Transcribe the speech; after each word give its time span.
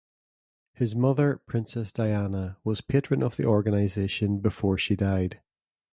His 0.73 0.95
mother 0.95 1.43
Princess 1.45 1.91
Diana 1.91 2.57
was 2.63 2.81
patron 2.81 3.21
of 3.21 3.37
the 3.37 3.45
organization 3.45 4.39
before 4.39 4.75
she 4.79 4.95
died. 4.95 5.41